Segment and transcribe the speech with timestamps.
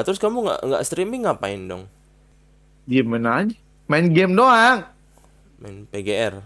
[0.00, 1.84] Lah terus kamu nggak nggak streaming ngapain dong?
[2.88, 3.52] Diemin aja.
[3.84, 4.88] Main game doang.
[5.60, 6.40] Main PGR.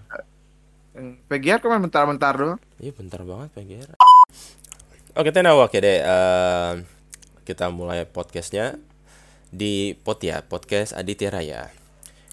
[0.90, 2.58] Yang PGR cuma bentar-bentar doang.
[2.82, 3.94] Iya bentar banget PGR.
[5.14, 6.02] Oke Tena oke deh.
[6.02, 6.72] Eh,
[7.46, 8.74] kita mulai podcastnya
[9.54, 11.70] di Pot ya podcast Aditya Raya.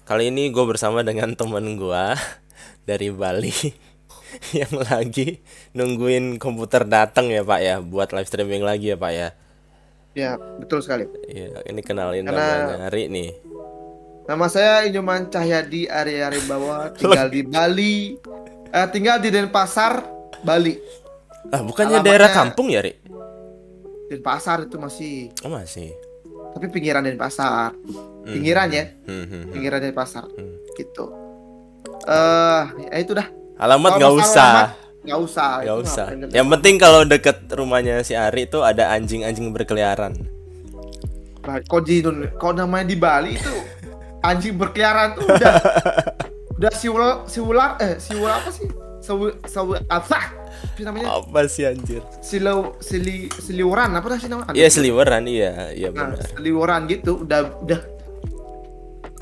[0.02, 2.04] Kali ini gue bersama dengan temen gue
[2.90, 3.54] dari Bali
[4.58, 5.38] yang lagi
[5.70, 9.38] nungguin komputer datang ya Pak ya buat live streaming lagi ya Pak ya.
[10.12, 11.08] Ya, betul sekali.
[11.24, 13.30] Iya ini kenalin Karena- namanya Ari nih.
[14.22, 17.96] Nama saya Inyoman Cahyadi Ari Ari Bawa, tinggal di Bali.
[18.68, 20.04] Eh, tinggal di Denpasar,
[20.40, 20.76] Bali.
[21.48, 22.92] Ah bukannya Alamatnya- daerah kampung ya Ri?
[24.06, 25.90] Denpasar itu masih, Oh masih.
[26.52, 27.72] tapi pinggiran Denpasar.
[28.22, 29.42] Pinggiran ya, Hmm, hmm, hmm.
[29.50, 30.28] pinggiran Denpasar.
[30.30, 30.56] Hmm.
[30.72, 31.04] Gitu.
[32.02, 33.26] Eh, ya itu dah.
[33.58, 34.44] Alamat nggak usah.
[34.44, 34.68] alamat,
[35.02, 35.50] Nggak usah.
[35.62, 36.06] Gak itu usah.
[36.14, 40.14] ngapain Yang penting kalau deket rumahnya si Ari itu ada anjing-anjing berkeliaran.
[41.42, 41.62] Bali.
[41.66, 41.96] Kok di
[42.38, 43.50] kok namanya di Bali itu
[44.22, 45.54] anjing berkeliaran tuh udah
[46.62, 48.70] udah siul siular eh siul apa sih?
[49.02, 50.30] Sewu sewu apa?
[50.62, 51.18] Apa namanya?
[51.18, 52.06] Apa sih anjir?
[52.22, 54.54] Silau sili siliuran apa sih namanya?
[54.54, 56.22] Iya seliweran iya, iya Nah, benar.
[56.38, 57.80] seliuran gitu udah udah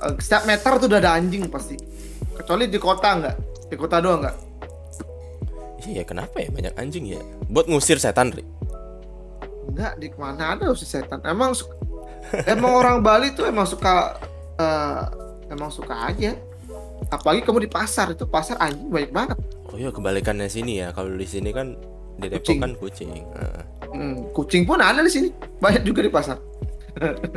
[0.05, 1.81] eh, setiap meter tuh udah ada anjing pasti.
[2.37, 3.37] Kecuali di kota enggak?
[3.73, 4.37] Di kota doang enggak?
[5.87, 7.21] Iya kenapa ya banyak anjing ya?
[7.49, 8.45] Buat ngusir setan Ri.
[9.71, 11.23] Enggak, di mana ada si setan.
[11.25, 11.57] Emang
[12.45, 14.19] emang orang Bali tuh emang suka
[14.61, 15.03] eh,
[15.49, 16.37] emang suka aja.
[17.09, 19.39] Apalagi kamu di pasar itu pasar anjing banyak banget.
[19.73, 20.93] Oh iya kebalikannya sini ya.
[20.93, 21.79] Kalau di sini kan
[22.21, 22.59] di Depok Kucing.
[22.61, 23.09] kan kucing.
[23.17, 23.63] Heeh.
[23.91, 25.29] Hmm, kucing pun ada di sini.
[25.59, 26.37] Banyak juga di pasar.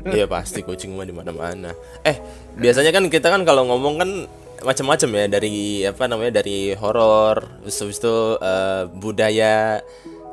[0.09, 1.72] Iya pasti kucing mah di mana-mana.
[2.03, 2.17] Eh
[2.57, 4.09] biasanya kan kita kan kalau ngomong kan
[4.64, 9.84] macam-macam ya dari apa namanya dari horor, terus habis itu eh, budaya.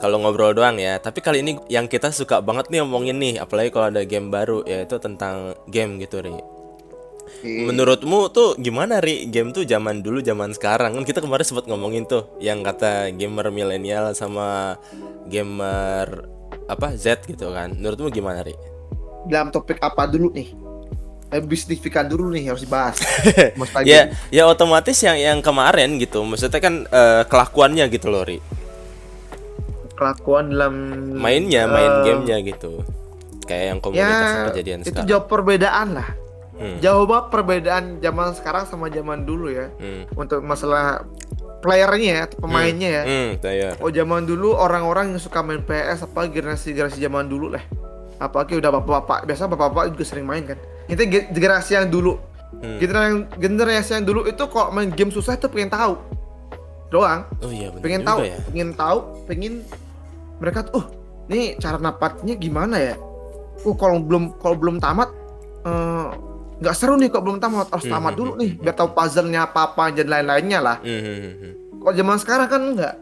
[0.01, 0.97] Kalau ngobrol doang ya.
[0.97, 4.65] Tapi kali ini yang kita suka banget nih ngomongin nih, apalagi kalau ada game baru
[4.65, 6.41] yaitu tentang game gitu Ri.
[7.45, 9.29] Menurutmu tuh gimana Ri?
[9.29, 13.53] Game tuh zaman dulu zaman sekarang kan kita kemarin sempat ngomongin tuh yang kata gamer
[13.53, 14.81] milenial sama
[15.29, 16.25] gamer
[16.65, 17.77] apa Z gitu kan.
[17.77, 18.57] Menurutmu gimana Ri?
[19.29, 20.70] Dalam topik apa dulu nih?
[21.31, 22.99] Eh, bisnifikan dulu nih harus dibahas.
[23.87, 26.27] Ya ya otomatis yang yang kemarin gitu.
[26.27, 28.43] Maksudnya kan eh, kelakuannya gitu loh Ri.
[29.95, 30.75] Kelakuan dalam
[31.15, 32.83] mainnya main eh, gamenya gitu.
[33.47, 35.07] Kayak yang komunitas ya kejadian itu sekarang.
[35.07, 36.09] jauh perbedaan lah.
[36.61, 36.77] Hmm.
[36.77, 39.73] jauh banget perbedaan zaman sekarang sama zaman dulu ya.
[39.81, 40.05] Hmm.
[40.13, 41.09] untuk masalah
[41.65, 43.03] playernya ya atau pemainnya ya.
[43.07, 47.65] Hmm, saya oh zaman dulu orang-orang yang suka main PS apa generasi-generasi zaman dulu lah.
[48.21, 49.25] Apalagi udah bapak-bapak.
[49.25, 50.59] Biasa bapak-bapak juga sering main kan
[50.91, 52.19] itu ge- generasi yang dulu.
[52.51, 52.83] Hmm.
[52.83, 55.95] generasi yang generasi yang dulu itu kalau main game susah itu pengen tahu.
[56.91, 57.23] Doang.
[57.41, 58.37] Oh iya pengen tahu ya.
[58.51, 58.99] pengen tahu
[59.31, 59.63] pengen
[60.43, 60.87] mereka tuh oh
[61.31, 62.99] nih cara napatnya gimana ya?
[63.63, 65.15] Oh kalau belum kalau belum tamat
[65.63, 66.07] eh,
[66.59, 67.71] nggak seru nih kok belum tamat.
[67.71, 70.77] Harus Hmm, tamat hmm, dulu hmm, nih biar tahu puzzle-nya apa apa dan lain-lainnya lah.
[70.83, 71.53] Hmm, hmm, hmm, hmm.
[71.81, 72.95] kalau zaman sekarang kan enggak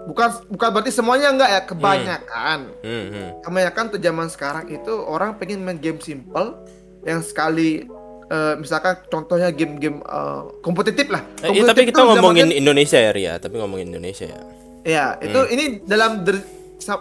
[0.00, 2.58] bukan bukan berarti semuanya enggak ya kebanyakan.
[2.84, 3.28] Hmm, hmm.
[3.40, 6.60] kebanyakan tuh zaman sekarang itu orang pengen main game simple
[7.02, 7.84] yang sekali
[8.26, 12.98] eh, misalkan contohnya game-game eh, kompetitif lah Eh, iya, Kompetitif tapi kita ngomongin zamannya- Indonesia
[12.98, 14.40] ya Ria tapi ngomongin Indonesia ya
[14.80, 15.52] Ya, itu Hmm.
[15.52, 16.24] ini dalam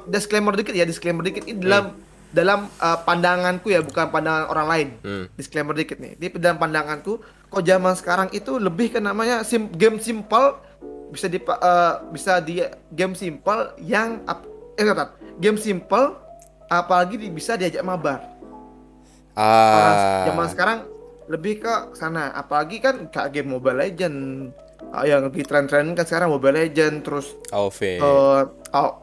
[0.05, 1.95] disclaimer dikit ya, disclaimer dikit ini dalam
[2.29, 4.87] dalam uh, pandanganku ya, bukan pandangan orang lain.
[4.99, 5.25] Hmm.
[5.33, 6.13] Disclaimer dikit nih.
[6.13, 7.17] Ini dalam pandanganku,
[7.47, 10.59] kok zaman sekarang itu lebih ke namanya sim game simple
[11.09, 11.57] bisa di uh,
[12.11, 12.61] bisa di
[12.91, 14.27] game simple yang
[14.75, 15.15] eh bentar.
[15.39, 16.19] game simple
[16.67, 18.19] apalagi di- bisa diajak mabar.
[19.39, 20.23] Orang ah.
[20.27, 20.79] zaman sekarang
[21.25, 24.17] lebih ke sana, apalagi kan kayak game Mobile Legend.
[24.89, 28.41] Uh, yang lagi tren-tren kan sekarang Mobile Legend terus AOV eh
[28.73, 28.97] Au-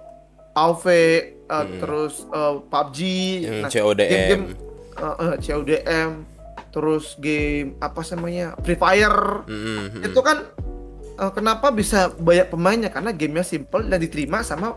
[0.52, 1.78] AoV eh, Hmm.
[1.78, 2.98] terus eh, PUBG
[3.44, 4.10] Hmm, nah, CODM.
[4.10, 4.44] game-game
[4.96, 6.10] eh, eh, CODM
[6.68, 9.46] terus game apa sih namanya Free Fire.
[9.46, 10.02] Hmm, hmm, hmm.
[10.04, 10.38] itu kan
[11.14, 12.90] eh, kenapa bisa banyak pemainnya?
[12.90, 14.74] Karena gamenya simple dan diterima sama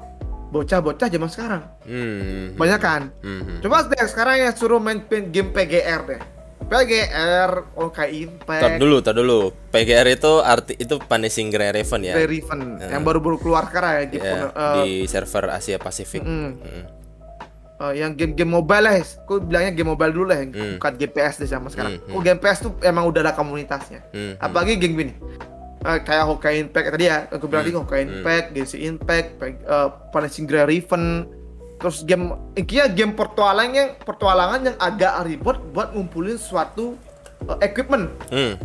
[0.49, 3.57] bocah-bocah zaman sekarang Hmm, hmm, banyak kan hmm, hmm.
[3.61, 6.21] coba deh sekarang ya suruh main game PGR deh
[6.69, 8.11] PGR oh kayak
[8.45, 9.39] Tar Impact dulu, tar dulu.
[9.69, 12.13] PGR itu arti itu Punishing Grand Raven ya.
[12.13, 16.21] Play Riven yang baru-baru keluar sekarang ya gitu Ya, Eh, di server Asia Pasifik.
[16.21, 16.29] mm.
[16.61, 16.83] Hmm.
[17.79, 20.75] Eh, yang game-game mobile lah, aku bilangnya game mobile dulu lah, yang Hmm.
[20.77, 21.95] bukan game PS deh sama sekarang.
[21.97, 24.03] Hmm, Oh, game PS tuh emang udah ada komunitasnya.
[24.11, 24.43] Hmm, hmm.
[24.43, 25.13] Apalagi game gini,
[25.79, 28.15] Eh, kayak Hokkaido Impact tadi ya, aku bilang tadi Hmm, Hokkaido hmm.
[28.19, 31.03] Impact, Genshin Impact, eh, Punishing Grand Riven,
[31.79, 36.99] terus game, intinya game petualangan yang petualangan yang agak ribet buat ngumpulin suatu
[37.47, 38.11] eh, equipment.
[38.27, 38.59] Hmm.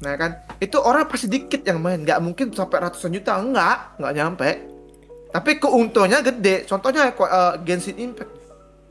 [0.00, 4.14] Nah kan, itu orang pasti dikit yang main, nggak mungkin sampai ratusan juta, enggak, nggak
[4.16, 4.50] nyampe.
[5.28, 6.64] Tapi keuntungannya gede.
[6.64, 8.32] Contohnya eh, Genshin Impact.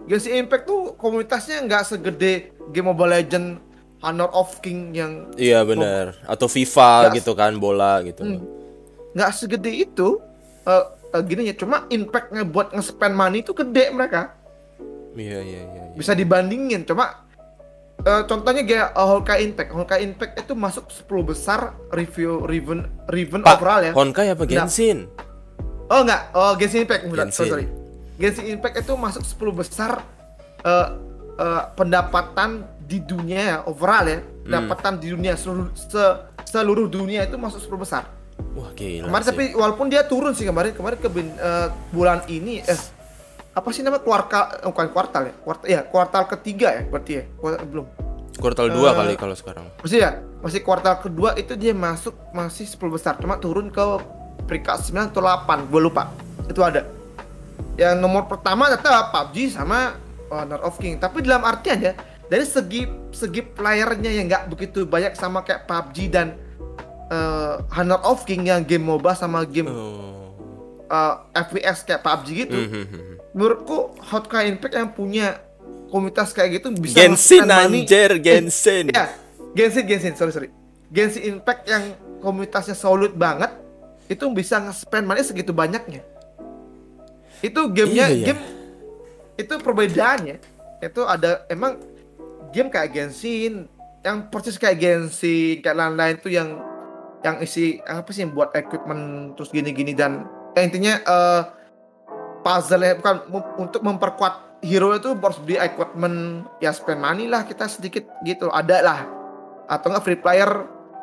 [0.05, 3.66] Genshin Impact tuh komunitasnya nggak segede game Mobile Legend
[3.97, 6.13] Honor of King yang Iya benar.
[6.23, 8.21] Atau FIFA Nggak- gitu kan, bola gitu.
[8.21, 8.41] Hmm.
[9.11, 10.21] nggak segede itu.
[10.63, 14.37] Eh, eh, gini ya, cuma impactnya buat nge-spend money itu gede mereka.
[15.17, 15.83] Iya iya iya.
[15.89, 15.95] iya.
[15.97, 16.85] Bisa dibandingin.
[16.85, 17.25] Cuma
[17.97, 19.69] eh, contohnya kayak eh, Honkai Impact.
[19.73, 21.59] Honkai Impact itu masuk 10 besar
[21.89, 23.91] review Riven Riven Pak, overall ya.
[23.91, 24.69] Honkai apa Nggak.
[24.69, 25.09] Genshin?
[25.87, 27.31] Oh enggak, oh Genshin Impact Genshin.
[27.33, 27.65] sorry, sorry.
[28.19, 29.91] Genshin Impact itu masuk 10 besar
[30.61, 30.87] eh,
[31.39, 34.19] eh, pendapatan di dunia ya, overall ya.
[34.19, 34.31] Hmm.
[34.41, 38.03] Pendapatan di dunia seluruh se- seluruh dunia itu masuk 10 besar.
[38.53, 39.29] Wah gila Kemarin sih.
[39.29, 42.79] tapi walaupun dia turun sih kemarin kemarin ke eh, bulan ini eh
[43.51, 47.23] apa sih nama kuartal eh, bukan kuartal ya kuartal ya kuartal ketiga ya berarti ya
[47.33, 47.85] Kuartal- belum
[48.35, 49.65] Kuartal 2 Eh, kali kalau sekarang.
[49.75, 53.81] masih ya masih kuartal kedua itu dia masuk masih 10 besar cuma turun ke
[54.45, 56.13] peringkat 9 atau 8 gue lupa
[56.45, 56.85] itu ada
[57.73, 59.97] yang nomor pertama tetap PUBG sama
[60.29, 61.93] Honor of King tapi dalam artian ya
[62.27, 66.35] dari segi segi playernya yang nggak begitu banyak sama kayak PUBG dan
[67.07, 70.35] eh, Honor of King yang game MOBA sama game Oh.
[70.85, 73.13] eh, FPS kayak PUBG gitu Mhm, mhm.
[73.31, 75.39] menurutku Honkai Impact yang punya
[75.87, 78.91] komunitas kayak gitu bisa Genshin anjir, Genshin.
[78.91, 79.07] Ya,
[79.53, 80.49] Genshin, Genshin, sorry, sorry.
[80.87, 83.55] Genshin Impact yang komunitasnya solid banget,
[84.05, 86.03] itu bisa nge-spend money segitu banyaknya.
[87.39, 88.25] Itu gamenya, Iya, iya.
[88.27, 88.41] game
[89.37, 90.35] itu perbedaannya.
[90.81, 91.77] Itu ada emang
[92.53, 93.67] game kayak Genshin,
[94.05, 96.59] yang persis kayak Genshin, kayak lain-lain tuh yang
[97.25, 99.91] yang isi apa sih buat equipment terus gini-gini.
[99.97, 101.41] Dan ya intinya eh
[102.45, 103.15] puzzle bukan
[103.59, 108.77] untuk memperkuat hero itu harus beli equipment ya spend money lah kita sedikit gitu ada
[108.81, 108.99] lah.
[109.67, 110.49] Atau nggak free player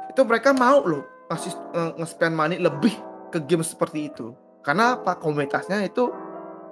[0.09, 1.53] itu mereka mau loh masih
[2.01, 2.95] nge-spend money lebih
[3.29, 4.33] ke game seperti itu.
[4.65, 5.21] Karena apa?
[5.21, 6.09] Komunitasnya itu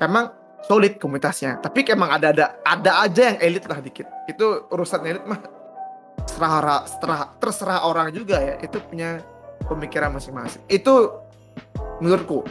[0.01, 0.33] memang
[0.67, 1.59] solid komunitasnya.
[1.61, 4.07] Tapi emang ada ada ada aja yang elit lah dikit.
[4.31, 5.41] Itu urusan elit mah
[6.27, 8.55] terserah terserah, terserah orang juga ya.
[8.63, 9.23] Itu punya
[9.67, 10.63] pemikiran masing-masing.
[10.71, 11.23] Itu
[12.03, 12.43] menurutku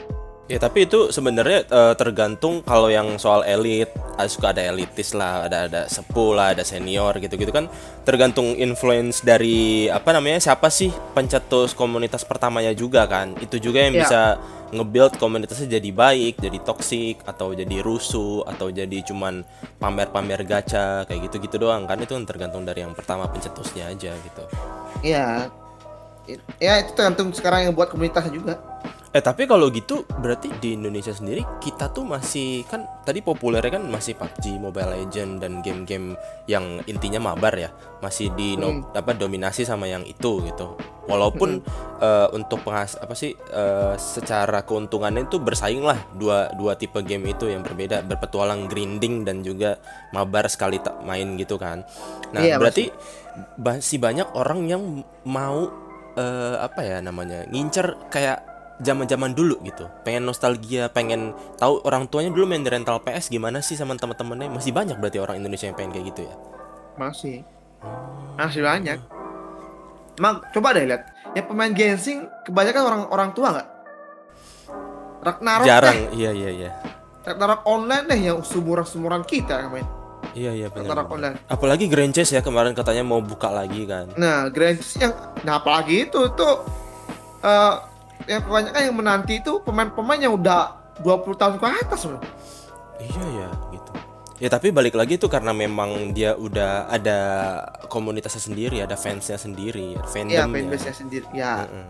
[0.52, 3.88] Ya tapi itu sebenarnya eh, tergantung kalau yang soal elit,
[4.20, 7.72] ah, suka ada elitis lah, ada ada sepuh lah, ada senior gitu-gitu kan
[8.04, 13.32] tergantung influence dari apa namanya siapa sih pencetus komunitas pertamanya juga kan.
[13.40, 14.04] Itu juga yang Ya.
[14.04, 14.22] bisa
[14.72, 19.44] nge-build komunitasnya jadi baik, jadi toksik atau jadi rusuh atau jadi cuman
[19.80, 24.44] pamer-pamer gacha kayak gitu-gitu doang kan itu tergantung dari yang pertama pencetusnya aja gitu.
[25.04, 25.48] ya
[26.62, 28.56] ya itu tergantung sekarang yang buat komunitasnya juga
[29.12, 33.84] Eh tapi kalau gitu berarti di Indonesia sendiri kita tuh masih kan tadi populernya kan
[33.92, 36.16] masih PUBG, Mobile Legend dan game-game
[36.48, 40.80] yang intinya mabar ya masih di no- apa dominasi sama yang itu gitu.
[41.12, 41.60] Walaupun
[42.00, 47.36] eh, untuk penghas apa sih eh, secara keuntungannya itu bersaing lah dua dua tipe game
[47.36, 49.76] itu yang berbeda berpetualang grinding dan juga
[50.16, 51.84] mabar sekali tak main gitu kan.
[52.32, 52.88] Nah Iya, berarti
[53.60, 55.68] masih banyak orang yang mau
[56.16, 58.51] eh, apa ya namanya ngincer kayak
[58.82, 59.88] zaman-zaman dulu gitu.
[60.02, 64.50] Pengen nostalgia pengen tahu orang tuanya dulu main di rental PS gimana sih sama teman-temannya?
[64.52, 66.36] Masih banyak berarti orang Indonesia yang pengen kayak gitu ya?
[66.98, 67.46] Masih.
[68.36, 69.00] Masih banyak.
[70.18, 71.08] Emang coba deh lihat.
[71.32, 73.68] Yang pemain Genshin kebanyakan orang orang tua nggak?
[75.22, 75.96] Ragnarok jarang.
[75.96, 76.10] deh.
[76.18, 76.70] Iya iya iya.
[77.24, 79.88] Ragnarok online deh yang sumuran sumuran kita yang main.
[80.32, 81.36] Iya iya benar Ragnarok online.
[81.48, 84.12] Apalagi Granches ya kemarin katanya mau buka lagi kan.
[84.18, 85.14] Nah Grand yang
[85.46, 86.66] nah apalagi itu tuh
[87.42, 87.91] eh
[88.26, 92.22] yang kebanyakan yang menanti itu pemain-pemain yang udah 20 tahun ke atas loh
[93.00, 93.92] iya ya gitu
[94.38, 97.20] ya tapi balik lagi itu karena memang dia udah ada
[97.88, 101.28] komunitasnya sendiri ada fansnya sendiri Iya, fandomnya fanbase-nya sendiri.
[101.32, 101.66] Ya.
[101.66, 101.86] Mm-mm.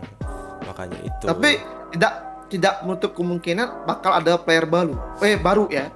[0.62, 1.50] makanya itu Tapi
[1.92, 2.12] tidak
[2.48, 4.92] tidak menutup kemungkinan bakal ada player baru.
[5.24, 5.88] Eh baru ya.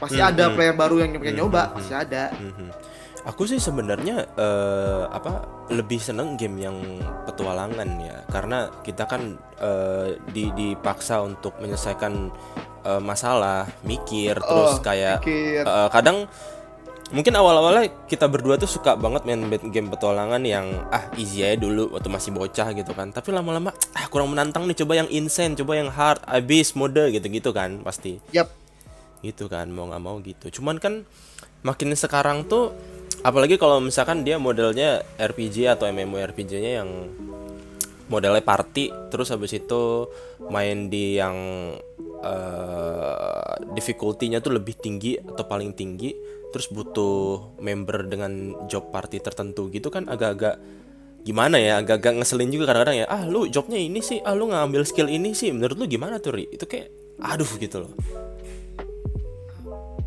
[0.00, 0.54] Pasti Hmm, ada hmm.
[0.56, 2.24] player baru yang pengen Hmm, nyoba, hmm, pasti ada.
[2.32, 2.68] Mhm.
[3.28, 6.76] Aku sih sebenarnya eh, apa lebih seneng game yang
[7.28, 12.32] petualangan ya karena kita kan eh, di dipaksa untuk menyelesaikan
[12.88, 15.68] eh, masalah, mikir terus Oh, kayak Pikir.
[15.68, 16.24] eh, kadang
[17.10, 21.90] mungkin awal-awalnya kita berdua tuh suka banget main game petualangan yang ah easy aja dulu
[21.90, 25.74] waktu masih bocah gitu kan tapi lama-lama ah kurang menantang nih coba yang insane coba
[25.74, 28.46] yang hard abis mode gitu-gitu kan pasti Yap.
[29.26, 31.02] gitu kan mau nggak mau gitu cuman kan
[31.66, 32.70] makin sekarang tuh
[33.20, 36.90] apalagi kalau misalkan dia modelnya RPG atau MMORPG-nya yang
[38.10, 40.10] modelnya party terus habis itu
[40.50, 41.36] main di yang
[42.20, 46.12] eh difficulty-nya tuh lebih tinggi atau paling tinggi
[46.50, 50.58] terus butuh member dengan job party tertentu gitu kan agak-agak
[51.22, 53.06] gimana ya agak-agak ngeselin juga kadang-kadang ya.
[53.06, 56.34] Ah lu jobnya ini sih ah lu ngambil skill ini sih menurut lu gimana tuh
[56.34, 56.48] Ri?
[56.50, 57.92] Itu kayak aduh gitu loh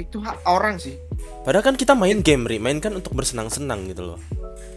[0.03, 0.99] itu hak orang sih
[1.43, 2.55] Padahal kan kita main game, Ri.
[2.55, 4.19] Main kan untuk bersenang-senang gitu loh.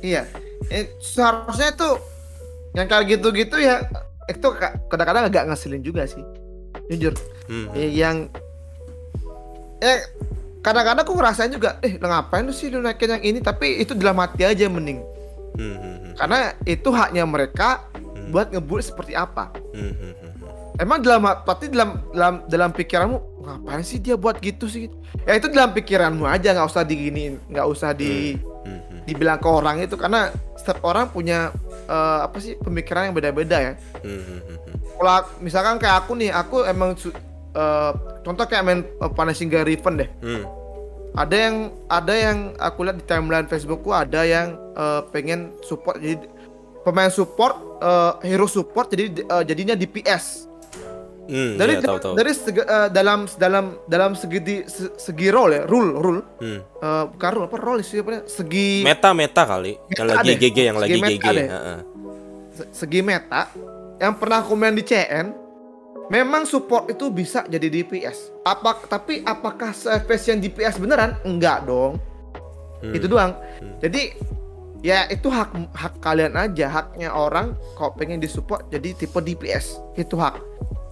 [0.00, 0.26] iya
[0.68, 1.98] eh, seharusnya tuh
[2.72, 3.86] yang kayak gitu-gitu ya
[4.24, 6.22] itu ka- kadang-kadang agak ngeselin juga sih
[6.88, 7.14] jujur
[7.46, 7.70] Hmm.
[7.72, 8.26] Eh, yang
[9.78, 10.00] eh
[10.58, 14.18] kadang-kadang aku ngerasain juga eh ngapain lu sih lu naikin yang ini tapi itu dalam
[14.18, 14.98] hati aja mending
[15.54, 16.12] Hmm, hmm, hmm.
[16.16, 17.86] karena itu haknya mereka
[18.26, 20.25] buat ngebully seperti apa Hmm, hmm, hmm, hmm.
[20.76, 23.16] Emang dalam tapi dalam dalam dalam pikiranmu
[23.46, 24.90] ngapain sih dia buat gitu sih
[25.24, 29.00] ya itu dalam pikiranmu aja nggak usah diginiin nggak usah di Hmm, hmm.
[29.06, 31.54] dibilang ke orang itu karena setiap orang punya
[31.86, 34.76] eh, apa sih pemikiran yang beda-beda ya Hmm, hmm, hmm, hmm.
[34.98, 37.92] kalau misalkan kayak aku nih aku emang eh,
[38.26, 40.42] contoh kayak main uh, Punishing Gary Riven deh Hmm.
[41.14, 41.56] ada yang
[41.86, 46.26] ada yang aku lihat di timeline Facebookku ada yang eh, pengen support jadi
[46.82, 50.45] pemain support eh, hero support jadi eh, jadinya DPS
[51.26, 52.14] Hmm, dari iya, tahu tahu.
[52.14, 56.22] dari segi- eh, dalam dalam dalam segi se- segi role ya rule rule.
[56.38, 56.60] Hmm.
[56.62, 59.74] Eh, bukan rule apa role sih apa segi Meta meta kali.
[59.88, 60.36] Yang Meta lagi deh.
[60.40, 61.26] GG yang lagi GG.
[62.52, 63.50] se- segi meta.
[63.96, 65.34] Yang pernah aku main di CN
[66.06, 71.18] memang support itu bisa jadi DPS apa tapi apakah se-efisien DPS beneran?
[71.22, 71.98] Enggak dong.
[72.76, 72.92] Hmm.
[72.92, 73.32] itu doang.
[73.80, 74.14] Jadi
[74.80, 76.70] ya itu hak hak kalian aja.
[76.70, 80.38] Haknya orang kalau pengen disupport jadi tipe DPS itu hak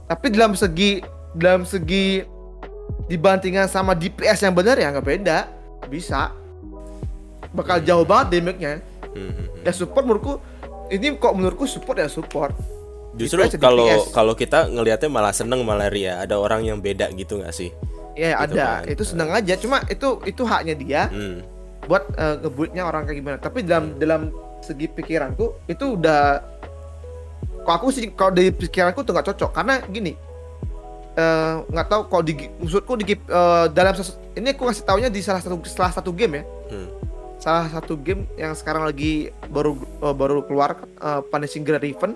[0.04, 1.00] tapi dalam segi
[1.32, 2.22] dalam segi
[3.06, 5.38] dibandingkan sama DPS yang benar ya nggak beda
[5.86, 6.32] bisa
[7.50, 8.74] bakal jauh banget damage-nya
[9.14, 9.62] Hmm, hmm, hmm.
[9.62, 10.42] ya support menurutku
[10.90, 12.50] ini kok menurutku support ya support
[13.14, 16.18] Justru jadi kalau kalau kita ngelihatnya malah seneng malah ria.
[16.18, 17.70] Ada orang yang beda gitu nggak sih?
[18.18, 18.90] ya Gitu ada kan.
[18.90, 21.46] itu senang aja cuma itu itu haknya dia Hmm.
[21.86, 26.42] buat uh, ngebully-nya orang kayak gimana tapi dalam dalam segi pikiranku itu udah
[27.64, 29.50] kok aku sih kalau dari pikiranku tuh nggak cocok.
[29.50, 30.12] Karena gini
[31.16, 33.94] eh, nggak tahu kalau di maksudku di eh, dalam
[34.36, 36.44] ini aku ngasih taunya di salah satu salah satu game ya.
[36.70, 36.88] Hmm.
[37.34, 42.14] salah satu game yang sekarang lagi baru eh, baru keluar eh, Punishing Grand Riven.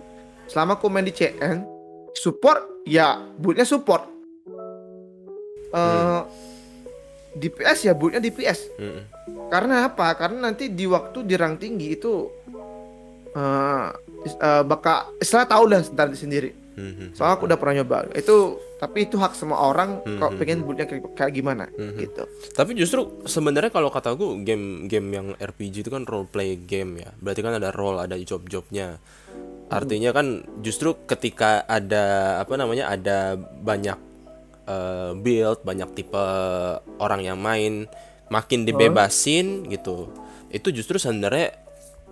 [0.48, 1.64] Selama aku main di CN
[2.12, 4.04] support ya bootnya support.
[5.68, 6.22] Eh
[7.38, 9.04] DPS ya bootnya DPS Hmm.
[9.46, 10.10] karena apa?
[10.16, 12.26] Karena nanti di waktu di rank tinggi itu
[13.36, 13.86] eh
[14.24, 17.08] eh, bakal istilah tahu lah ntar sendiri Hmm, hmm.
[17.10, 20.58] soalnya aku udah pernah nyoba itu tapi itu hak semua orang Hmm, kalau hmm, pengen
[20.62, 21.98] bootnya kayak, kayak gimana Hmm.
[21.98, 22.22] gitu
[22.54, 27.10] Tapi justru sebenarnya kalau kata gue game-game yang RPG itu kan role play game ya.
[27.18, 29.02] Berarti kan ada role, ada job-jobnya.
[29.68, 33.98] Artinya kan justru ketika ada apa namanya ada banyak
[34.70, 36.24] eh, build, banyak tipe
[37.02, 37.90] orang yang main,
[38.30, 40.14] makin dibebasin gitu.
[40.48, 41.58] Itu justru sebenarnya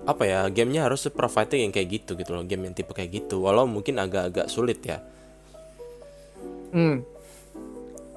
[0.04, 3.42] apa ya gamenya harus provide yang kayak gitu gitu loh game yang tipe kayak gitu
[3.42, 5.00] walau mungkin agak-agak sulit ya
[6.76, 7.02] hmm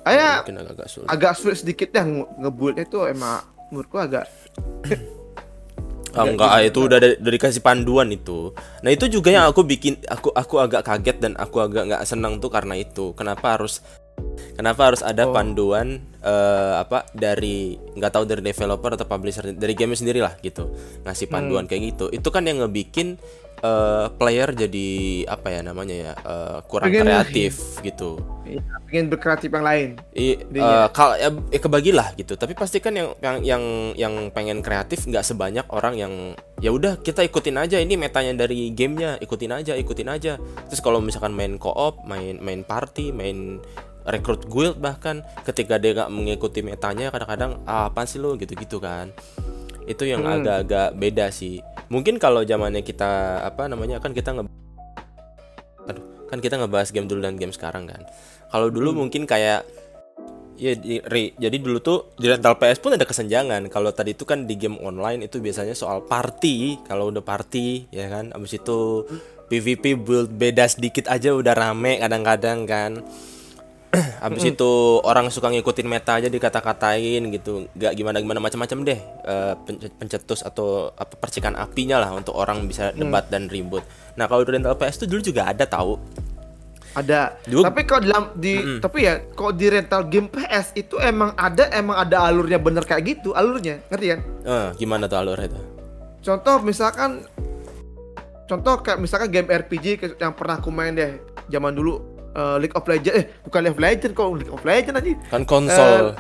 [0.04, 4.26] kayak mungkin agak-agak sulit agak sulit sedikit ya nge- ngebuildnya itu emang menurutku agak
[6.10, 8.50] Ah, enggak, ah, itu udah dari, dari kasih panduan itu.
[8.82, 12.42] Nah itu juga yang aku bikin aku aku agak kaget dan aku agak nggak senang
[12.42, 13.14] tuh karena itu.
[13.14, 13.86] Kenapa harus
[14.54, 15.32] kenapa harus ada Oh.
[15.32, 20.70] panduan eh, apa dari nggak tahu dari developer atau publisher dari game sendiri lah gitu
[21.04, 22.06] ngasih panduan kayak gitu.
[22.10, 23.16] Itu kan yang ngebikin
[23.60, 24.88] eh, player jadi
[25.26, 28.20] apa ya namanya ya eh, kurang Pengen- kreatif gitu.
[28.44, 30.66] ya, pengen berkreatif yang lain I, Intinya.
[30.66, 32.34] eh, kal ya, ya kebagilah gitu.
[32.34, 36.14] Tapi pastikan yang yang yang yang pengen kreatif nggak sebanyak orang yang
[36.58, 40.34] ya udah kita ikutin aja ini metanya dari gamenya ikutin aja ikutin aja.
[40.66, 43.60] Terus kalau misalkan main co-op, main main party, main
[44.10, 49.14] rekrut guild bahkan ketika dia nggak mengikuti metanya kadang-kadang ah, apa sih lo gitu-gitu kan.
[49.86, 50.42] Itu yang Hmm.
[50.42, 51.62] agak-agak beda sih.
[51.90, 54.44] Mungkin kalau zamannya kita apa namanya kan kita nge
[55.90, 58.06] Aduh, kan kita ngebahas game dulu dan game sekarang kan.
[58.50, 59.66] Kalau dulu mungkin kayak
[60.54, 63.72] ya di- Ri, jadi dulu tuh di rental PS pun ada kesenjangan.
[63.72, 68.12] Kalau tadi itu kan di game online itu biasanya soal party, kalau udah party ya
[68.12, 68.30] kan.
[68.36, 69.08] Abis itu
[69.50, 73.02] PVP build beda sedikit aja udah rame kadang-kadang kan.
[74.22, 79.82] Abis itu orang suka ngikutin meta aja dikata-katain gitu, nggak gimana-gimana macam-macam deh eh, pen-
[79.98, 83.82] pencetus atau apa percikan apinya lah untuk orang bisa debat dan ribut.
[84.14, 85.98] Nah kalau di rental PS tuh dulu juga ada tahu.
[86.92, 87.34] ada.
[87.46, 91.70] Dulu- tapi kalau dalam di tapi ya kalau di rental game PS itu emang ada
[91.70, 93.82] emang ada alurnya bener kayak gitu alurnya.
[93.90, 94.20] Ngerti kan?
[94.44, 95.58] Eh, gimana tuh alur itu?
[96.20, 97.24] contoh misalkan
[98.44, 99.86] contoh kayak misalkan game RPG
[100.20, 101.16] yang pernah aku main deh
[101.48, 104.96] zaman dulu eh, League of Legends eh bukan League of Legends kok League of Legends
[104.96, 106.14] aja Kan konsol.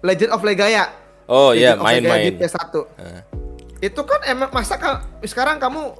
[0.00, 0.84] Legend of Legaia
[1.26, 2.24] oh iya Legaia main-main.
[2.28, 3.20] di PS1 Eh.
[3.82, 5.92] itu kan emang masa ka- sekarang kamu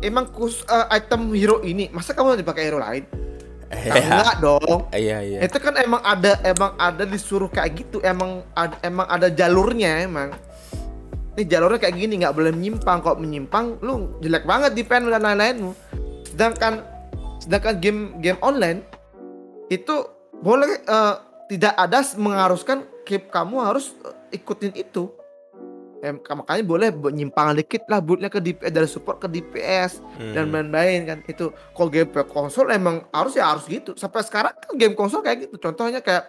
[0.00, 3.04] emang khusus eh, item hero ini masa kamu dipakai hero lain
[3.66, 4.86] Nah, enggak dong.
[4.88, 5.38] Iya iya.
[5.42, 10.30] Itu kan emang ada emang ada disuruh kayak gitu, emang ada, emang ada jalurnya emang.
[11.34, 13.02] Ini jalurnya kayak gini nggak boleh menyimpang.
[13.02, 15.74] Kok menyimpang, lu jelek banget di pen dan lain-lainmu.
[16.24, 16.86] Sedangkan
[17.44, 18.80] sedangkan game game online
[19.68, 20.08] itu
[20.40, 21.14] boleh eh,
[21.52, 25.12] tidak ada mengharuskan keep kamu harus eh, ikutin itu.
[26.04, 30.04] Ya, makanya boleh menyimpang dikit lah bootnya ke DPS dari support ke DPS
[30.36, 30.52] dan Hmm.
[30.52, 34.92] main-main kan itu kalau game konsol emang harus ya harus gitu sampai sekarang kan game
[34.92, 36.28] konsol kayak gitu contohnya kayak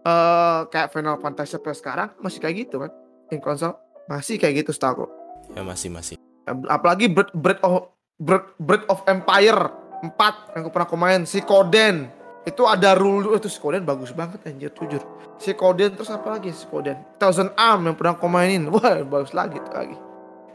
[0.00, 2.88] eh kayak Final Fantasy sampai sekarang masih kayak gitu kan
[3.28, 3.76] game konsol
[4.08, 5.04] masih kayak gitu setahu.
[5.52, 6.16] Ya masih masih.
[6.48, 9.60] apalagi Breath, Breath of Breath, Breath of Empire
[10.00, 12.08] 4 yang pernah aku main si Koden.
[12.48, 15.04] Itu ada rule itu si Koden bagus banget anjir jujur.
[15.36, 16.96] Si Koden terus apa lagi si Koden?
[17.20, 18.68] Thousand Arm yang pernah aku mainin.
[18.74, 19.96] Wah bagus lagi tuh lagi.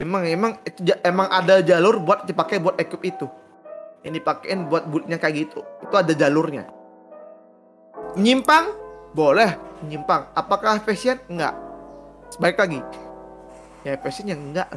[0.01, 3.27] Emang emang itu emang ada jalur buat dipakai buat equip itu.
[4.01, 5.61] Yang dipakein buat bootnya kayak gitu.
[5.85, 6.65] Itu ada jalurnya.
[8.17, 8.65] Menyimpang
[9.15, 11.53] boleh menyimpang apakah fashion enggak.
[12.41, 12.79] Baik lagi.
[13.85, 14.67] Ya fashion yang enggak.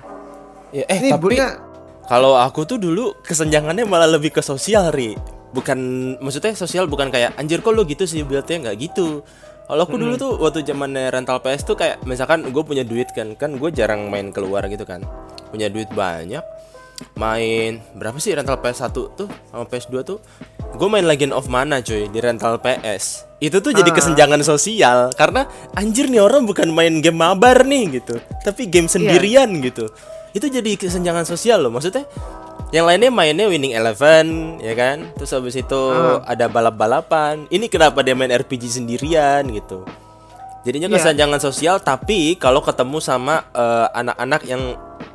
[0.69, 1.68] Ya, eh ini tapi bootnya
[2.09, 5.12] kalau aku tuh dulu kesenjangannya malah lebih ke sosial ri.
[5.53, 5.79] Bukan
[6.21, 9.21] maksudnya sosial bukan kayak anjir kok lo gitu sih buildnya nggak gitu.
[9.69, 13.37] Kalau aku dulu tuh waktu zamannya rental PS tuh kayak misalkan gue punya duit kan,
[13.37, 15.05] kan gue jarang main keluar gitu kan.
[15.53, 16.41] Punya duit banyak,
[17.21, 20.25] main berapa sih rental PS1 tuh sama PS2 tuh?
[20.73, 23.29] Gue main Legend of Mana cuy di rental PS.
[23.45, 23.97] Itu tuh jadi Ah.
[24.00, 25.45] kesenjangan sosial karena
[25.77, 28.17] anjir nih orang bukan main game mabar nih gitu,
[28.49, 29.93] tapi game sendirian gitu.
[30.32, 31.73] Itu jadi kesenjangan sosial loh.
[31.73, 32.04] Maksudnya
[32.68, 36.20] yang lainnya mainnya Winning Eleven ya kan, terus habis itu Ah.
[36.28, 37.49] ada balap-balapan.
[37.49, 39.88] Ini kenapa dia main RPG sendirian gitu?
[40.66, 41.00] Jadinya Iya.
[41.00, 44.62] kesenjangan sosial tapi kalau ketemu sama eh, anak-anak yang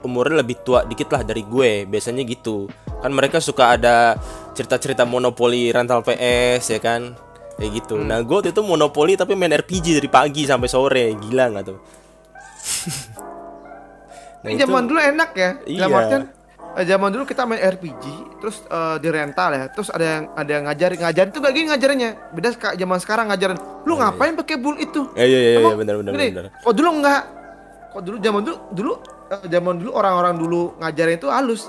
[0.02, 2.66] umurnya lebih tua dikit lah dari gue, biasanya gitu.
[3.00, 4.18] Kan mereka suka ada
[4.52, 7.14] cerita-cerita monopoli rental PS ya kan.
[7.54, 8.02] Kayak gitu.
[8.02, 8.10] Hmm.
[8.10, 11.06] Nah, gue waktu itu monopoli tapi main RPG dari pagi sampai sore.
[11.22, 11.78] Gila nggak tuh?
[14.44, 15.50] nah, zaman dulu enak ya.
[15.64, 15.86] Iya.
[15.88, 16.24] artian,
[16.76, 18.04] eh, zaman dulu kita main RPG,
[18.38, 21.66] terus eh, di rental ya, terus ada yang ada yang ngajarin ngajarin tuh gak gini
[21.72, 22.12] ngajarinnya.
[22.36, 23.58] Beda kayak zaman sekarang ngajarin.
[23.84, 25.08] Lu ngapain pakai bull itu?
[25.16, 26.46] Iya iya iya Emang benar benar benar.
[26.60, 27.22] Kok dulu enggak?
[27.94, 28.94] Kok dulu zaman dulu dulu
[29.32, 31.64] eh, zaman dulu orang-orang dulu ngajarin itu halus.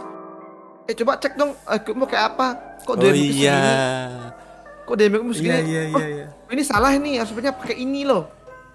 [0.84, 2.46] Eh coba cek dong equipmu kayak apa?
[2.84, 3.16] Kok Oh iya.
[3.16, 3.72] segini?
[4.84, 5.48] Kok damage-mu segini?
[5.48, 6.26] Iya iya Oh, iya iya.
[6.52, 8.28] ini salah nih, harusnya pakai ini loh.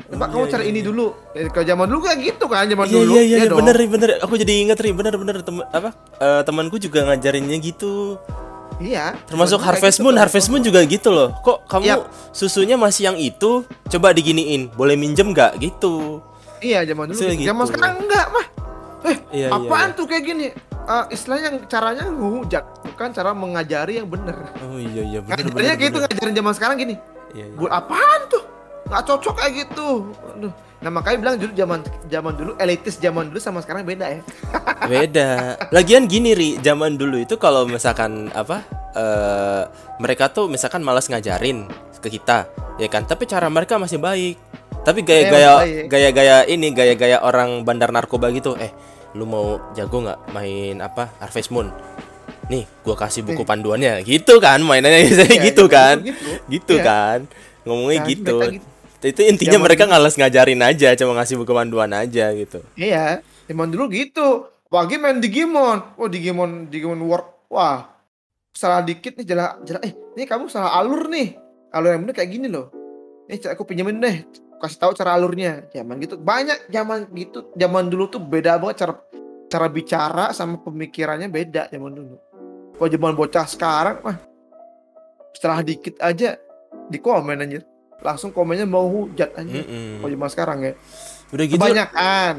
[0.08, 0.88] Coba Oh, kamu iya, cari iya, ini iya.
[0.88, 1.06] dulu.
[1.32, 3.12] Eh, kalau zaman dulu kayak gitu kan, zaman Iya dulu.
[3.12, 3.60] iya iya iya, dong.
[3.60, 4.10] bener Ri, bener.
[4.22, 8.16] Aku jadi inget ri bener bener temen apa eh, temanku juga ngajarinnya gitu.
[8.80, 9.20] Iya.
[9.28, 10.22] Termasuk kayak Harvest gitu Moon, kan.
[10.24, 11.36] Harvest Moon juga gitu loh.
[11.44, 12.00] Kok kamu Yap.
[12.32, 13.68] susunya masih yang itu?
[13.86, 16.24] Coba diginiin, boleh minjem nggak gitu?
[16.60, 17.20] Iya zaman dulu.
[17.20, 17.44] Gitu.
[17.44, 17.70] Zaman gitu.
[17.70, 18.46] sekarang enggak mah.
[19.00, 19.98] Eh, Iya, iya, apaan iya.
[20.00, 20.48] tuh kayak gini?
[20.80, 24.36] Eh, istilahnya yang caranya ngehujat, bukan cara mengajari yang bener.
[24.60, 25.54] Oh iya iya bener bener.
[25.54, 26.10] Ngajarinnya gitu bener.
[26.10, 26.96] ngajarin zaman sekarang gini.
[27.30, 27.56] Iya, iya.
[27.56, 28.44] Buat apaan tuh?
[28.90, 29.88] Nggak cocok kayak gitu.
[30.36, 30.54] Aduh.
[30.80, 34.22] Nah makanya bilang dulu zaman zaman dulu elitis zaman dulu sama sekarang beda ya.
[34.92, 35.30] Beda.
[35.70, 38.64] Lagian gini ri, zaman dulu itu kalau misalkan apa
[38.96, 39.64] eh
[40.00, 41.68] mereka tuh misalkan malas ngajarin
[42.00, 42.48] ke kita,
[42.80, 43.04] ya kan?
[43.04, 44.40] Tapi cara mereka masih baik.
[44.82, 45.84] Tapi gaya-gaya baik.
[45.92, 48.56] gaya-gaya ini gaya-gaya orang bandar narkoba gitu.
[48.56, 48.72] Eh,
[49.14, 51.68] lu mau jago nggak main apa Harvest Moon?
[52.48, 54.00] Nih, gua kasih buku panduannya.
[54.02, 55.96] Gitu kan mainannya biasanya Iya, gitu zaman kan.
[56.08, 56.30] gitu.
[56.48, 56.84] Gitu Iya.
[56.88, 57.20] kan.
[57.68, 58.38] Ngomongnya Nah, gitu.
[58.40, 58.79] gitu.
[59.00, 59.92] Itu intinya Zaman mereka dulu.
[59.96, 62.60] ngalas ngajarin aja, cuma ngasih buku panduan aja gitu.
[62.76, 64.52] Iya, zaman dulu gitu.
[64.70, 65.98] Pagi main Digimon.
[65.98, 67.50] Oh, Digimon Digimon World.
[67.50, 67.90] Wah.
[68.54, 71.40] Salah dikit nih jelas jelas eh ini kamu salah alur nih.
[71.72, 72.70] Alur yang bener kayak gini loh.
[73.32, 74.28] Nih aku pinjemin deh.
[74.60, 75.64] Kasih tahu cara alurnya.
[75.72, 76.20] Zaman gitu.
[76.20, 77.56] Banyak zaman gitu.
[77.56, 78.94] Zaman dulu tuh beda banget cara
[79.48, 82.16] cara bicara sama pemikirannya beda zaman dulu.
[82.76, 84.18] Kalau zaman bocah sekarang mah
[85.34, 86.36] setelah dikit aja
[86.92, 87.64] di komen anjir.
[88.00, 89.64] Langsung komennya mau hujat anjir.
[89.68, 90.00] Mm-mm.
[90.00, 90.74] Kalau zaman sekarang ya.
[91.36, 92.34] Udah gitu Kebanyakan.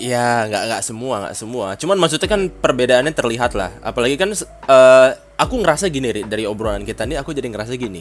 [0.00, 1.66] Ya, nggak nggak semua, nggak semua.
[1.76, 3.68] Cuman maksudnya kan perbedaannya terlihat lah.
[3.84, 8.00] Apalagi kan eh, aku ngerasa gini Ri, dari obrolan kita nih, aku jadi ngerasa gini.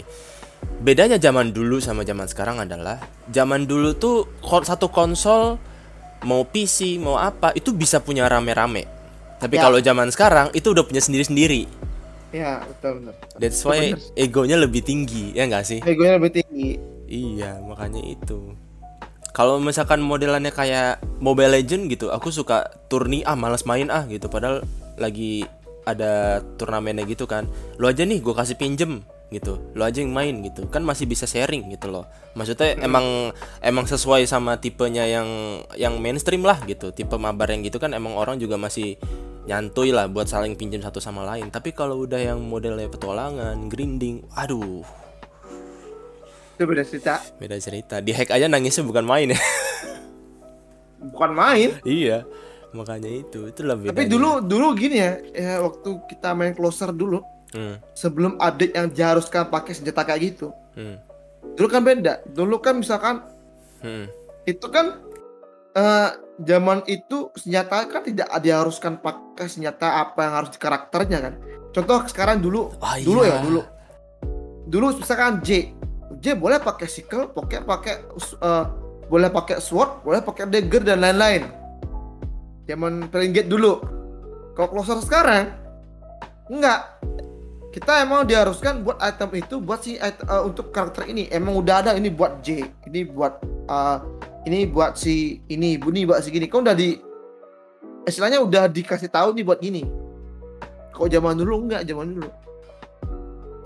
[0.80, 5.60] Bedanya zaman dulu sama zaman sekarang adalah zaman dulu tuh satu konsol
[6.24, 8.88] mau PC mau apa itu bisa punya rame-rame.
[9.40, 9.68] Tapi Ya.
[9.68, 11.64] kalau zaman sekarang itu udah punya sendiri-sendiri.
[12.36, 13.16] Ya, betul benar.
[13.40, 14.04] That's why bener.
[14.20, 15.80] egonya lebih tinggi, ya nggak sih?
[15.82, 16.99] Egonya lebih tinggi.
[17.10, 18.54] Iya, makanya itu.
[19.34, 24.30] Kalau misalkan modelannya kayak Mobile Legend gitu, aku suka turni ah malas main ah gitu.
[24.30, 24.62] Padahal
[25.02, 25.46] lagi
[25.90, 27.50] ada turnamennya gitu kan.
[27.82, 29.02] Lo aja nih, gue kasih pinjem
[29.34, 29.58] gitu.
[29.74, 30.70] Lo aja yang main gitu.
[30.70, 32.06] Kan masih bisa sharing gitu loh.
[32.38, 33.34] Maksudnya emang
[33.66, 36.94] emang sesuai sama tipenya yang yang mainstream lah gitu.
[36.94, 39.02] Tipe mabar yang gitu kan emang orang juga masih
[39.50, 44.22] nyantuy lah buat saling pinjam satu sama lain tapi kalau udah yang modelnya petualangan grinding
[44.38, 44.86] aduh
[46.60, 47.24] Itu beda cerita.
[47.40, 49.40] beda cerita di hack aja nangisnya bukan main ya
[51.00, 51.80] Bukan main.
[51.88, 52.28] iya
[52.70, 57.24] makanya itu itu lebih Tapi dulu dulu gini ya, ya waktu kita main closer dulu
[57.50, 60.52] hmm, sebelum update yang diharuskan pakai senjata kayak gitu.
[60.76, 61.00] hmm,
[61.56, 62.22] Dulu kan beda.
[62.30, 63.24] Dulu kan misalkan
[63.82, 64.06] hmm.
[64.46, 65.00] itu kan
[65.72, 66.10] eh
[66.44, 71.34] zaman itu senjata kan tidak diharuskan pakai senjata apa yang harus di karakternya kan.
[71.72, 73.34] Contoh sekarang dulu Ah, dulu iya.
[73.34, 73.62] ya dulu.
[74.70, 75.74] Dulu misalkan J.
[76.20, 78.66] J boleh pakai sickle, pakai pakai eh,
[79.08, 81.48] boleh pakai sword, boleh pakai dagger dan lain-lain.
[82.68, 83.80] Zaman playing gate dulu.
[84.54, 85.56] Kalau closer sekarang
[86.52, 87.00] enggak.
[87.70, 91.30] Kita emang diharuskan buat item itu buat si it- eh, untuk karakter ini.
[91.30, 93.98] Emang udah ada ini buat J, ini buat eh,
[94.50, 96.50] ini buat si ini, ini buat si gini.
[96.50, 96.98] Kau udah di
[98.10, 99.86] istilahnya udah dikasih tahu nih buat gini.
[100.92, 102.30] Kok zaman dulu enggak, zaman dulu.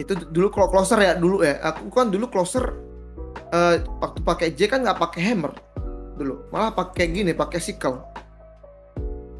[0.04, 1.58] Itu dulu kalau closer ya dulu ya.
[1.63, 2.76] Aku kan dulu closer
[3.56, 5.56] eh, waktu pakai J kan nggak pakai hammer
[6.20, 6.46] dulu.
[6.52, 8.04] Malah pakai gini, pakai sickle.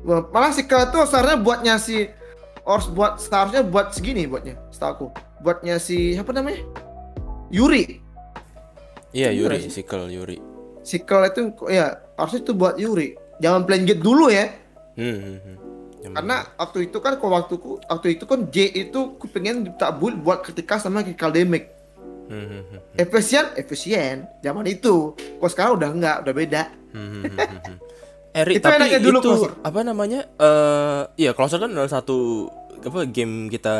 [0.04, 2.08] Wah, Malah sickle itu seharusnya buatnya si
[2.64, 5.08] harus buat seharusnya buat segini buatnya, setahu aku.
[5.44, 6.64] Buatnya si apa namanya?
[7.52, 8.00] Yuri.
[9.14, 10.42] iya Iya Yuri sickle Yuri
[10.84, 13.16] Sickle itu ya harusnya itu buat Yuri.
[13.40, 14.52] Jangan plan gate dulu ya.
[15.00, 15.56] hmm, hmm, hmm.
[16.04, 20.20] Yang- Karena waktu itu kan kalau waktuku waktu itu kan J itu ku pengen build
[20.20, 21.72] buat ketika sama critical damage.
[22.24, 25.12] hmm, hmm, hmm, Efisien, efisien zaman itu.
[25.16, 26.64] Kok sekarang udah enggak, udah beda.
[28.34, 29.52] Eri, Itu tapi dulu itu Closer.
[29.62, 30.20] apa namanya?
[30.36, 32.50] Eh, iya, Closer kan adalah satu
[32.82, 33.76] apa game kita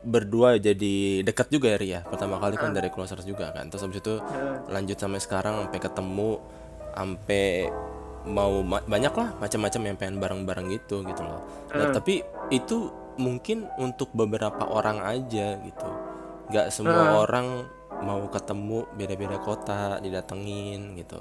[0.00, 2.00] berdua jadi dekat juga ya ya.
[2.06, 3.66] Pertama kali kan dari Closer juga kan.
[3.66, 4.14] Terus habis itu
[4.70, 6.30] lanjut sampai sekarang sampai ketemu
[6.90, 7.46] sampai
[8.26, 11.40] mau ma- banyak lah macam-macam yang pengen bareng-bareng gitu gitu loh.
[11.72, 12.76] Nah, tapi itu
[13.16, 15.88] mungkin untuk beberapa orang aja gitu.
[16.50, 17.46] Gak semua orang
[18.00, 21.20] mau ketemu beda-beda kota didatengin gitu.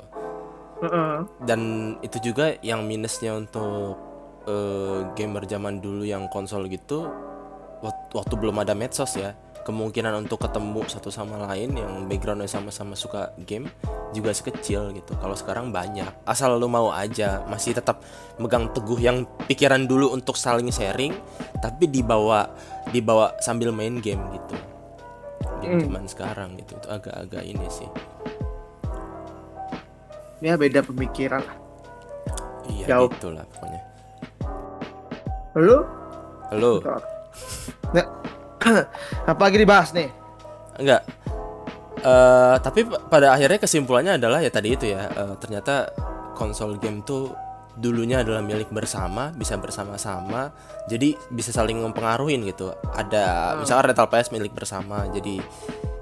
[1.40, 1.62] Dan
[2.00, 4.00] itu juga yang minusnya untuk
[4.46, 7.06] eh, gamer zaman dulu yang konsol gitu
[7.80, 9.36] wak- waktu belum ada medsos ya
[9.68, 13.68] kemungkinan untuk ketemu satu sama lain yang backgroundnya sama-sama suka game
[14.16, 15.14] juga sekecil gitu.
[15.20, 16.10] Kalau sekarang banyak.
[16.26, 18.02] Asal lu mau aja masih tetap
[18.42, 21.14] megang teguh yang pikiran dulu untuk saling sharing
[21.62, 22.50] tapi dibawa
[22.90, 24.56] dibawa sambil main game gitu.
[25.62, 26.74] Game zaman sekarang gitu.
[26.80, 27.90] Itu agak-agak ini sih.
[30.40, 31.44] Ya beda pemikiran.
[32.72, 33.12] iya Jauh.
[33.12, 33.82] gitu lah pokoknya.
[35.58, 35.78] Lalu
[36.50, 36.72] halo?
[37.92, 38.06] Nah,
[39.26, 40.10] apa lagi dibahas nih?
[40.78, 41.02] Enggak.
[42.00, 45.08] Eh tapi pa- pada akhirnya kesimpulannya adalah ya tadi itu ya.
[45.08, 45.92] eh, ternyata
[46.34, 47.36] konsol game tuh
[47.76, 50.52] dulunya adalah milik bersama, bisa bersama-sama.
[50.88, 52.72] Jadi bisa saling mempengaruhin gitu.
[52.92, 55.08] Ada misalkan rental PS milik bersama.
[55.08, 55.40] Jadi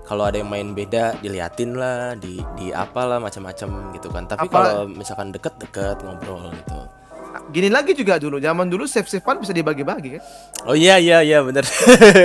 [0.02, 4.24] kalau ada yang main beda diliatin lah, di di apalah macam-macam gitu kan.
[4.26, 6.80] Tapi kalau misalkan deket-deket ngobrol gitu.
[7.48, 10.22] Gini lagi juga dulu, zaman dulu save-savean bisa dibagi-bagi kan?
[10.64, 11.64] Oh iya iya iya bener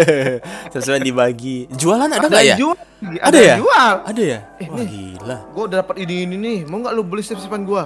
[0.75, 2.57] Sesuai dibagi Jualan ada nggak ya?
[2.57, 2.77] jual,
[3.19, 3.47] Ada ya?
[3.55, 3.95] yang jual.
[4.03, 4.39] Ada ya?
[4.59, 4.89] Eh, Wah nih.
[4.89, 7.85] gila Gue udah dapat ini ini nih, mau nggak lu beli save-savean gua?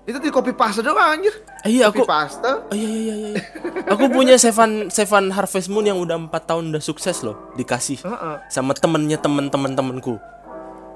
[0.00, 1.30] Itu di copy paste doang anjir.
[1.62, 2.40] Eh, Iya Copy aku paste.
[2.42, 3.42] Oh iya iya iya iya.
[3.86, 8.34] Aku punya Seven Seven Harvest Moon yang udah empat tahun udah sukses loh dikasih Heeh.
[8.48, 10.16] sama temennya temen-temen temenku.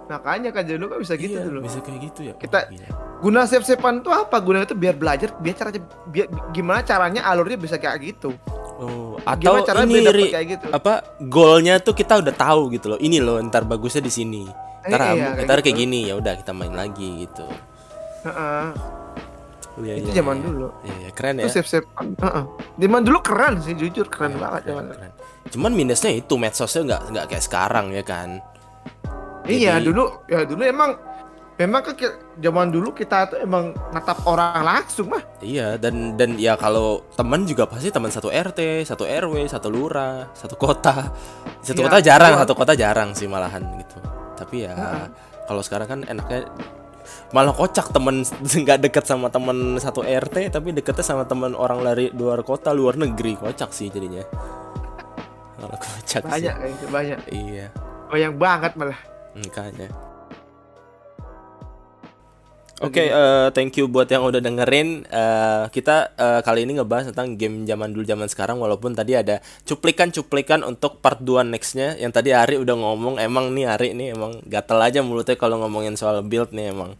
[0.04, 1.58] Makanya kan dulu kan bisa gitu Iya, dulu.
[1.62, 2.34] bisa kayak gitu ya.
[2.36, 2.88] Kita- Wah, gila.
[3.18, 4.36] Guna save-savean itu apa?
[4.36, 8.36] Guna itu biar belajar, biar caranya biar gimana caranya alurnya bisa kayak gitu.
[8.74, 10.66] Oh, Gimana atau caranya ini Ri, kayak gitu?
[10.68, 12.98] apa goalnya tuh kita udah tahu gitu loh.
[12.98, 14.44] Ini loh ntar bagusnya di sini.
[14.82, 15.80] Ntar, Eh, iya, kayak ntar kayak gitu.
[15.80, 17.46] gini ya udah kita main lagi gitu.
[18.22, 18.66] Heeh.
[19.74, 20.44] Oh, iya, Itu iya, zaman iya.
[20.44, 20.68] dulu.
[20.82, 21.42] Iya, iya, keren ya.
[21.42, 22.06] Itu save-savean.
[22.14, 22.44] Heeh.
[22.76, 24.84] Zaman dulu keren sih jujur keren Iya, banget keren, zaman.
[24.92, 25.10] keren.
[25.46, 28.28] Cuman minusnya itu medsosnya nggak nggak kayak sekarang ya kan.
[29.44, 30.90] Iya Jadi- dulu ya dulu emang
[31.54, 35.22] memang kan ki- zaman dulu kita tuh emang natap orang langsung mah.
[35.38, 40.32] Iya dan dan ya kalau teman juga pasti teman satu RT, satu RW, satu lurah,
[40.32, 41.14] satu kota.
[41.60, 42.42] Satu Iya, kota jarang, betul.
[42.42, 43.96] satu kota jarang sih malahan gitu.
[44.34, 44.74] Tapi ya
[45.44, 46.48] kalau sekarang kan enaknya
[47.30, 48.24] malah kocak temen
[48.64, 52.96] nggak deket sama temen satu RT tapi deketnya sama temen orang dari luar kota luar
[52.96, 54.24] negeri kocak sih jadinya
[55.56, 57.18] malah kocak Banyak sih kayak banyak.
[57.28, 57.66] iya
[58.06, 58.98] Banyak banget malah.
[59.34, 59.90] Makanya
[62.82, 65.06] Oke, eh, thank you buat yang udah dengerin.
[65.06, 68.58] Eh, kita eh, kali ini ngebahas tentang game zaman dulu zaman sekarang.
[68.58, 71.94] Walaupun tadi ada cuplikan-cuplikan untuk part 2 nextnya.
[71.94, 75.94] Yang tadi Ari udah ngomong, emang nih Ari nih emang gatel aja mulutnya kalau ngomongin
[75.94, 76.98] soal build nih emang.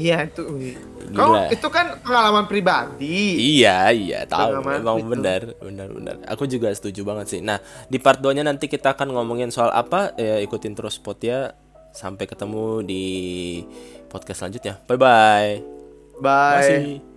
[0.00, 0.42] Iya itu.
[1.12, 1.52] Kau Gila.
[1.52, 3.36] itu kan pengalaman pribadi.
[3.60, 4.62] Iya, iya, tahu.
[4.62, 5.10] Pengalaman Emang itu.
[5.12, 6.14] benar, benar, benar.
[6.30, 7.40] Aku juga setuju banget sih.
[7.44, 7.60] Nah,
[7.90, 10.16] di part 2-nya nanti kita akan ngomongin soal apa?
[10.16, 11.52] Ya, ikutin terus spotnya.
[11.90, 13.04] Sampai ketemu di
[14.06, 14.78] podcast selanjutnya.
[14.86, 15.52] Bye bye.
[16.22, 16.56] Bye.
[16.62, 17.09] Masih.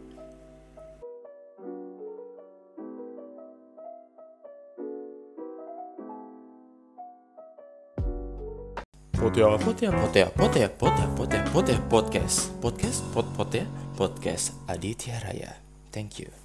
[9.24, 15.56] Potea, potea, potea, potea, potea, potea, potea, podcast, podcast, pot, potea, podcast Aditya Raya.
[15.90, 16.43] Thank you.